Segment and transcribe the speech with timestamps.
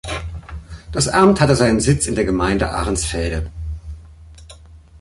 [0.91, 3.51] Das Amt hatte seinen Sitz in der Gemeinde Ahrensfelde.